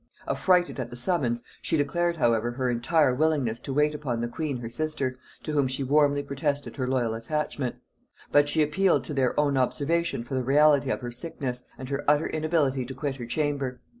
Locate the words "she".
1.61-1.77, 5.67-5.83, 8.49-8.63